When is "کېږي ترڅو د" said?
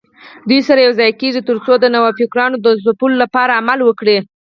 1.21-1.85